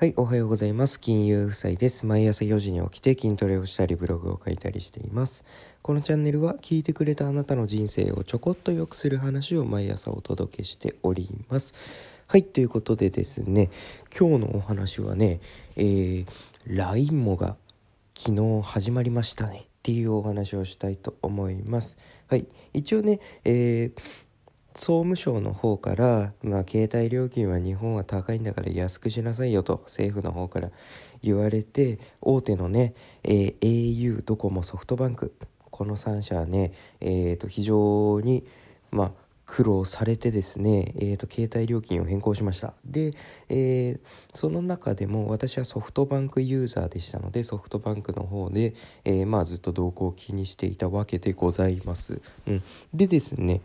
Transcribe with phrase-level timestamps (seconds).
[0.00, 0.98] はい、おはようございます。
[0.98, 2.06] 金融夫妻です。
[2.06, 5.44] 毎朝4時に起きて筋トレをしたりブログを書いたりしています。
[5.82, 11.74] このチャンネルは聞いてくれたあなたの人生をちょこっと良くする話を毎朝お届けしております。
[12.28, 13.68] はい、ということでですね、
[14.18, 15.38] 今日のお話はね、
[15.76, 16.26] えー、
[16.66, 17.58] LINE もが
[18.14, 21.98] 昨日始まりましたねっていうお話をしたいと思います。
[22.26, 24.29] はい、一応ね、えー
[24.74, 30.70] 総務省の方から、まあ、携帯料金は日本は高いんだから安くしなさいよと政府の方から
[31.22, 32.94] 言われて大手のね、
[33.24, 35.34] えー、au ドコモソフトバンク
[35.70, 38.44] この3社はね、えー、と非常に、
[38.90, 39.12] まあ、
[39.50, 42.74] 苦労されてですね、えーと、携帯料金を変更しました。
[42.84, 43.12] で、
[43.48, 44.00] えー、
[44.32, 52.62] その中でも私はソフトバンクユーザーでしたのでソフトバンクの方で、えー、まあ、ずっと動向を気にしていたわけでございます、うん、
[52.94, 53.60] でですね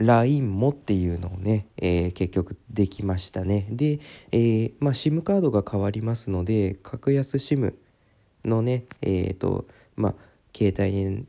[0.00, 3.66] LINE もっていうのをね、えー、結局できましたね。
[3.70, 4.00] で、
[4.32, 7.74] えー、まあ SIM カードが変わりますので、格安 SIM
[8.44, 9.66] のね、えっ、ー、と、
[9.96, 10.14] まあ、
[10.56, 11.26] 携帯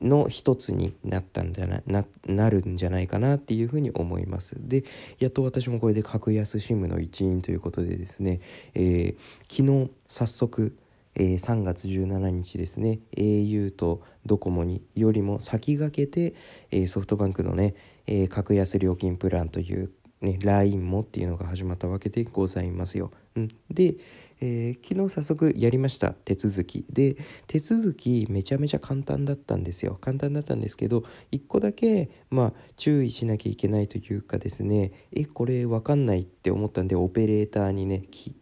[0.00, 4.56] の一つになったんじゃなななるんじゃないかなっていうふうに思います。
[4.58, 4.84] で、
[5.18, 8.40] やっと私もこれで格安 SIM の一員ということでですね、
[8.74, 9.16] えー、
[9.48, 10.76] 昨日早速、
[11.14, 13.00] えー、3月17日ですね。
[13.16, 16.34] au とドコモによりも先駆けて、
[16.70, 17.74] えー、ソフトバンクのね、
[18.06, 23.10] えー、格安料金プランという、ね、LINE もっていうのが始まったわけでございますよ。
[23.34, 23.96] うん、で、
[24.40, 27.16] えー、昨日早速やりました手続きで
[27.46, 29.96] 手続きめちゃめちゃ簡単だったんですよ。
[30.00, 38.32] 簡単だったんですけど1個だけまあ注意しなきゃいけないというかですねえこれ分かんないって思ったんでオペレーターにね聞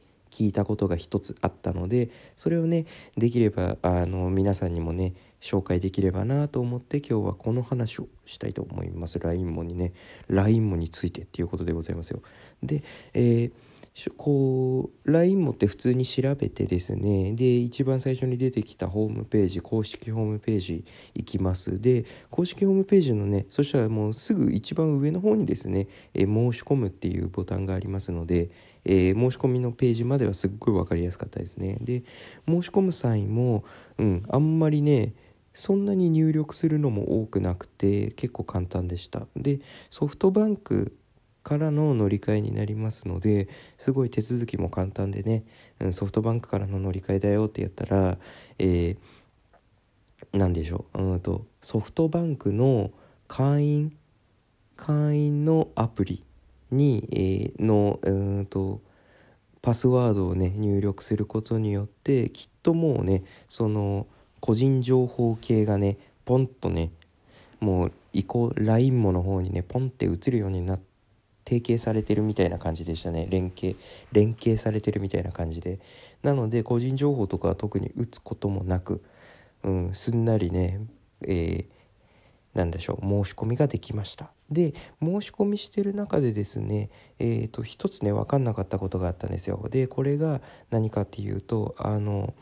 [0.41, 2.87] 聞いたことが一つあったのでそれをね
[3.19, 9.19] できればあの皆さんにもね紹介できればなと思って今日はこの話をしたいと思います。
[9.19, 9.93] LINE もにね
[10.29, 12.23] LINE もについてっていうことでございますよ。
[12.63, 13.53] で、えー
[14.17, 21.81] こう LINE もって普通に調べてですねで一番最初に出てきたホームページ公式ホームページ行きます。
[21.81, 28.51] で公式ホームページのねそしたらもうすぐ一番上の方にですね、え申し込むっていうボタンがありますので、
[28.85, 31.79] えー、申し込みのページまではすっごい分かりやすかったですね。
[31.81, 32.03] で
[32.49, 33.65] 申し込む際も、
[33.99, 35.15] うん、あんまりね
[35.53, 39.27] そんなに入力するのも多くなくて結構簡単でした。
[39.37, 40.97] でソフトバンク
[41.43, 43.49] からの乗り換えになりますので
[43.79, 45.45] すごい手続きも簡単でね、
[45.81, 48.19] うん、ソフトバンクからの乗り換えだよってやったら、
[48.59, 48.97] えー、
[50.33, 52.91] 何でしょううんとソフトバンクの
[53.27, 53.97] 会員
[54.77, 56.25] 会員のアプリ
[56.71, 58.11] に、えー、のう
[58.41, 58.81] んと
[59.63, 64.07] パスワードをね入力することによってきっともうねその
[64.41, 66.91] 個人情報系がねポンとね
[67.61, 70.91] もう移行 LINE もの方にねポンって移るようになって
[71.51, 73.27] 提携されてるみたいな感じでしたね。
[73.29, 73.77] 連携
[74.13, 75.81] 連携されてるみたいな感じで。
[76.23, 79.03] なので個人情報とかは特に打つこともなく、
[79.65, 80.81] うん、すんなりね、
[81.23, 81.67] えー、
[82.55, 84.31] なんでしょう申し込みができました。
[84.51, 89.69] で申し込みしてる中でですねえっ、ー、と一つね分かんなかったことがあったんですよ。
[89.71, 90.41] でこれが
[90.71, 92.35] 何かっていうとあの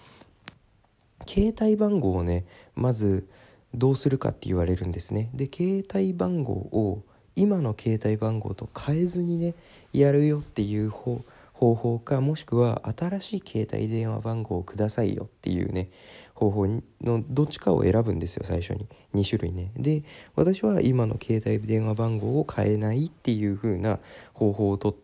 [1.27, 3.29] 携帯番号をねまず
[3.75, 5.31] どうするかって言われるんですね。
[5.35, 7.03] で携帯番号を
[7.37, 9.55] 今の携帯番号と変えずにね
[9.93, 11.23] やるよっていう方
[11.59, 15.91] 方法かもしくは新しい携帯電話番号をくださいよっていうね
[16.33, 18.87] 方法のどっちかを選ぶんですよ最初に。
[19.13, 19.73] 2種類ね。
[19.77, 20.05] で
[20.37, 23.99] 私は今の携帯電話番号を変えないっていう風な
[24.35, 24.97] 方法を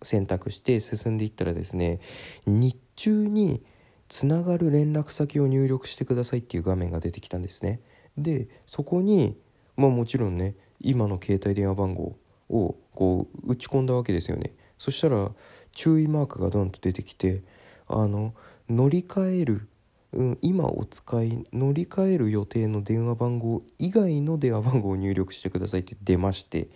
[0.00, 2.00] 選択して進んでいったらですね
[2.46, 3.62] 日中に
[4.08, 7.82] つながる連絡先を入力してくださいっていう画面が出てきたんですね。
[8.16, 9.36] でそこに
[9.76, 12.16] まあもちろんね今の携帯電話番号
[12.48, 14.54] をこう打ち込んだわけですよね。
[14.78, 15.30] そしたら
[15.78, 17.40] 注意マークがドンと出てきて
[17.86, 18.34] あの
[18.68, 19.68] 乗り換える、
[20.12, 26.66] うん、今お使い乗り換える予定の電話番号以外の電話番号を入力してくださいって出まして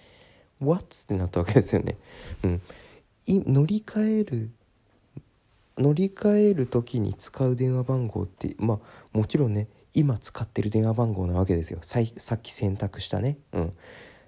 [0.60, 0.84] What?
[0.84, 1.98] ってなったわけですよね。
[2.44, 2.60] うん、
[3.26, 4.50] 乗り換える
[5.78, 8.78] 乗り換える時に使う電話番号ってまあ
[9.18, 13.72] もちろんね今使ってる電話番号なわけですよさっき選択したねうん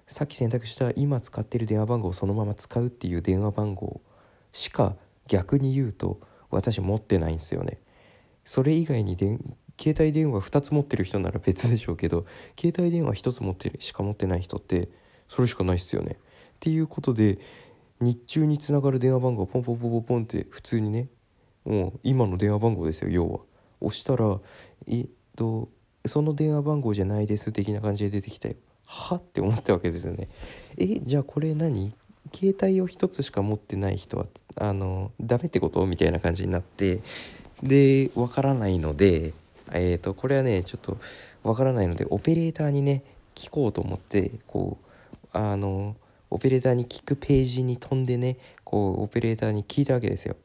[0.09, 4.00] さっき選択した今使ってる電話番号をそのまま使うっていう電話番号
[4.55, 4.97] しか
[5.27, 6.21] 逆に言うと
[6.51, 7.81] 私持ってないんですよね。
[8.45, 9.39] それ以外にで
[9.79, 12.25] 携帯電話2つ持ってる人なら別でしょうけど
[12.59, 14.89] 携帯電話1つ持ってるしか持ってない人って
[15.29, 16.12] それしかないっすよね。
[16.12, 16.17] っ
[16.61, 17.39] ていうことで
[18.01, 21.09] 日中につながる電話番号ポンポンポンポンポンって普通にね
[21.65, 23.41] もう今の電話番号ですよ要は。
[23.81, 24.39] 押したら
[24.87, 25.69] えっと
[26.06, 28.55] その電話番号じゃないです的な感じで出てきたよ。
[28.85, 29.17] は？
[29.17, 30.29] って思ったわけですよね。
[30.77, 31.95] えじゃあこれ何？
[32.32, 34.26] 携帯を1つしか持ってない人は
[34.56, 35.85] あのダメってこと？
[35.87, 37.00] みたいな感じになって
[37.62, 39.32] でわからないので
[39.73, 40.99] えーと、これはねちょっと
[41.43, 43.03] わからないのでオペレーターにね
[43.35, 45.97] 聞こうと思ってこうあの
[46.31, 50.37] オペレーターに聞くページに飛んでねこうオペレーターに聞いたわけですよ。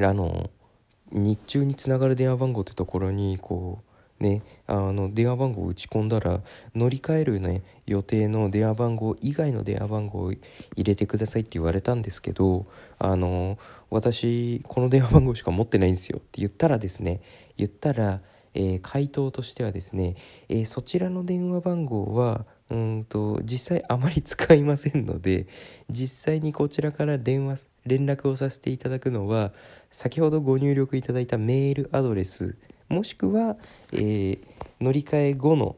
[0.00, 0.50] あの
[1.10, 3.91] 日中につながる電話番号ってところにこう
[4.22, 6.40] ねあの電話番号を打ち込んだら
[6.74, 10.40] 乗り換えるね予定の電話番号以外の電話番号を入
[10.84, 12.66] れてくださいって言われたんですけど
[12.98, 13.58] あの
[13.90, 17.20] 私この電話番号しか持ってないんですよって言ったらですね
[17.58, 18.20] 言ったら、
[18.54, 20.14] えー、回答としてはですね、
[20.48, 25.46] えー、そちらの電話番号はうんと実際あまり使いませんので
[25.90, 29.52] 実際にこちらから電話連絡をさせていただくのは
[29.90, 32.56] 先ほどご入力いただいたメールアドレス
[32.92, 33.56] もしくは、
[33.92, 34.38] えー、
[34.80, 35.76] 乗り換え後の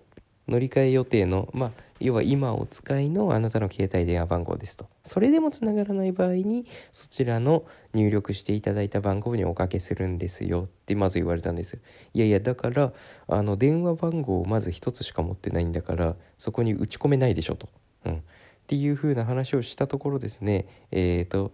[0.49, 1.70] 乗り換え予定の、まあ、
[2.00, 4.88] 要は今お使いのあなたの携帯電話番号ですと。
[5.05, 7.64] それでもつながらない場合にそちらの
[7.94, 10.64] 入力していただいた番号におかけするんですよ。
[10.64, 11.78] ってまず言われたんです
[12.12, 12.93] いやいやだから
[13.28, 17.69] あの電話番号をまず1つしか持ってないんだからそこに打ち込めないでしょと、
[18.05, 18.20] うん、っ
[18.67, 20.67] ていう風な話をしたところですね。
[20.90, 21.52] えっ、ー、と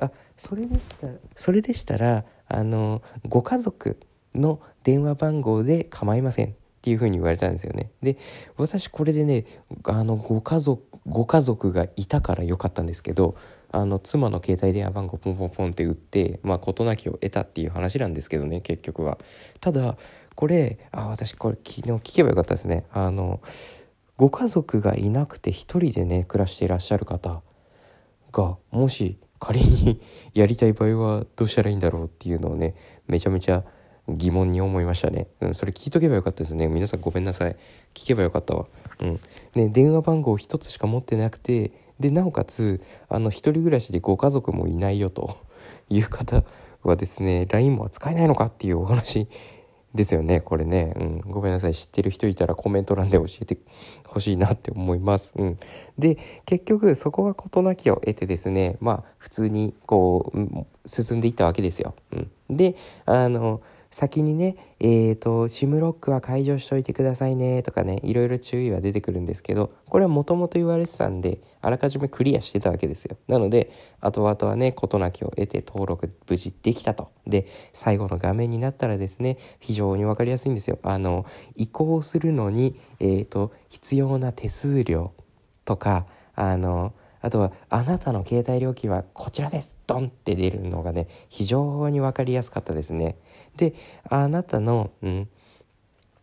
[0.00, 3.98] あそれでしたそれでしたらあのご家族
[4.34, 6.50] の電話番号で構いませんっ
[6.82, 7.90] ていうふうに言われたんですよね。
[8.02, 8.16] で
[8.56, 9.44] 私これでね
[9.84, 13.36] あのご家族ご家族がいたからよかったんですけど
[13.72, 19.18] あの妻の携帯電話番号ポンポンポンって打ってまあ事なきを得たっていう話なんですけどね結局は。
[19.60, 19.96] ただ
[20.34, 22.84] これあ私これ昨日聞けばよかったですね。
[22.92, 23.40] あの
[24.16, 27.42] ご家族がいなくて一人でね暮らしていらっしゃる方
[28.32, 30.00] がもし仮に
[30.34, 32.74] やりたい場合はどうしたらいいんだろうっていうのをね
[33.08, 33.64] めちゃめちゃ
[34.08, 36.68] 疑問に思いましたね、うん、それ聞いとけばよかったですね。
[36.68, 37.56] 皆さんごめんなさい。
[37.94, 38.66] 聞けばよかったわ。
[39.00, 39.20] うん。
[39.54, 41.70] ね電話番号1つしか持ってなくて
[42.00, 45.36] でなおかつあの一人暮らしでご家族もいないよと
[45.88, 46.42] いう方
[46.82, 49.28] はですね LINE も使えないのかっていうお話
[49.94, 50.40] ですよね。
[50.40, 51.74] これね、うん、ごめんなさい。
[51.74, 53.58] 知ってる人いたらコメント欄で教えて
[54.12, 55.58] ほしいなって思います、うん、
[55.98, 62.76] で結局そこが事なきを得てですねまあ普通にこう進んでいったわけですよ、うん、で
[63.06, 73.18] あの先にね、えっ、ー、と、シムロックは解除しといてくださいねとかね、いろいろ注意は出てくるんですけど、これはもともと言われてたんで、あらかじめクリアしてたわけですよ。
[73.28, 77.12] なので、後々はね、事なきを得て登録無事できたと。
[77.26, 80.78] で、最後の画面になったらですね、非常にわかりやすいんですよ。
[80.82, 85.12] あの、移行するのに、えっ、ー、と、必要な手数料
[85.66, 89.76] とか、あの、あとは、あなたの携帯料金はこちらです。
[89.86, 93.16] ドンって出るのがね、非常に分かりやすかったですね。
[93.56, 93.74] で、
[94.10, 95.28] あなたの、うん、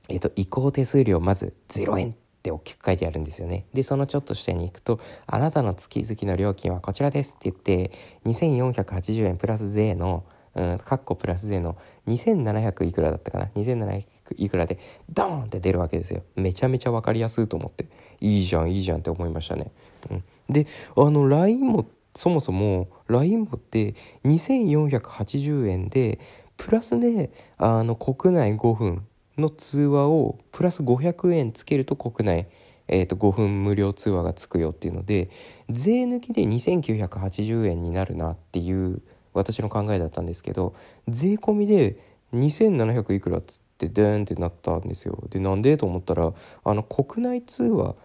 [0.09, 2.13] えっ、と、移行手数料、まず0円っ
[2.43, 3.65] て大きく書いてあるんですよね。
[3.73, 7.91] で、そのちょっと下に行くと、あなたの月々の料金はこちらですって言って、
[8.25, 14.03] 2480円プラス税の、カッコプラス税の2700いくらだったかな？2700
[14.37, 14.79] いくらで
[15.09, 17.85] ドーンって出るわけですよめちゃめちゃ分かりやすいと思って
[18.19, 19.71] いいじゃんいいじゃんって思いましたね、
[20.09, 26.19] うん、であの LINE もそもそも LINE もって2480円で
[26.57, 29.07] プラスねあの国内5分
[29.37, 32.47] の通話をプラス500円つけると国内、
[32.87, 35.29] えー、と5分無料通話がつくよっていうので
[35.69, 39.01] 税抜きで2980円になるなっていう
[39.33, 40.75] 私の考えだったんですけど
[41.07, 41.97] 税込みで
[42.33, 45.23] 2700いくらっつってデーンってなったんですよ。
[45.29, 45.77] でなんで？
[45.77, 47.95] と思ったらあの国内通話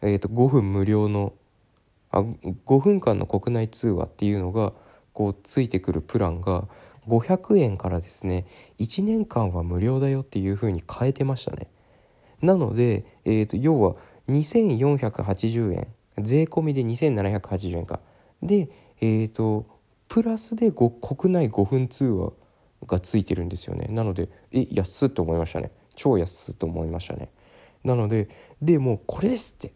[0.00, 1.32] えー、と5分無料の
[2.10, 4.72] あ5分間の国内通話っていうのが
[5.12, 6.68] こうついてくるプランが
[7.08, 8.46] 500円からですね
[8.78, 11.68] 1年間は無料だよっていう風に変えてましたね。
[12.40, 13.96] なので、えーと、要は
[14.28, 15.88] 2480円
[16.20, 18.00] 税込みで2780円か。
[18.42, 18.68] で
[19.00, 19.66] えっ、ー、と
[20.08, 20.90] プラスで国
[21.32, 22.32] 内5分通話
[22.86, 23.88] がついてるんですよね。
[23.90, 25.72] なのでえ安っと思いましたね。
[25.94, 27.30] 超安っと思いましたね。
[27.84, 28.28] なので
[28.62, 29.72] でもうこれですって。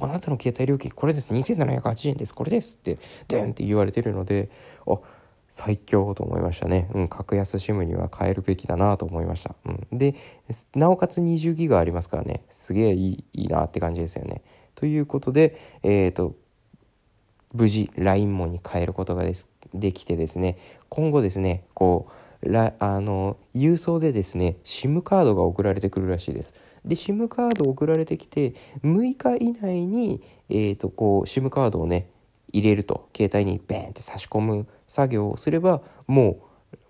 [0.00, 1.32] あなたの携帯料金これです。
[1.32, 2.34] 2780円です。
[2.34, 4.50] これですってデンって言われてるので
[4.86, 4.98] あ
[5.48, 10.14] 最強と思いましたね、うん、格安 SIM には変えるべきだなと思いました、うん、で
[10.74, 12.42] なおかつ20ギガありますからね。
[12.50, 14.42] すげえいいいいなって感じですよね。
[14.74, 16.34] ということでえっ、ー、と
[17.52, 22.08] 無事 LINE もに変えることがですできてですね今後ですねこ
[22.42, 26.54] うあの郵送でですね SIM カードが送られてくるらしいです。
[26.88, 32.10] で SIM カード送られてきて6日以内に、えーと、こう SIM カードをね
[32.52, 33.10] 入れると。
[33.14, 36.40] 携帯にベンって差し込む作業をすればも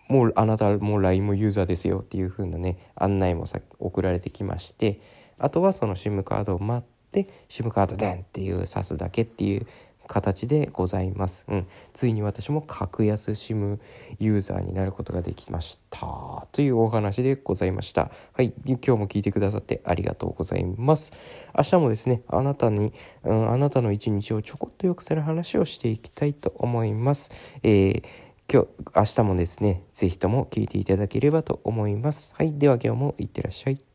[0.08, 5.00] うもうあなたも LINE もユーザーですよっていう風なね案内もさ送られてきまして
[5.38, 9.66] あとはその SIM カードを待って SIM カードでんっていう挿すだけっていう
[10.08, 11.46] 形でございます。
[11.48, 13.78] うん、ついに私も格安 SIM
[14.18, 18.10] ユーザーになることができましたというお話でございました。
[18.32, 21.12] はい、今日も聞いてくださってありがとうございます。
[21.56, 27.30] 明日もですね、あなたに、うん、あなたの一日をちょこっと良くする話をしていきたいと思います。
[27.62, 28.02] えー
[28.50, 32.34] 今日、明日もですね、是非とも聞いていただければと思います。
[32.34, 33.87] はい、では今日もいってらっしゃい。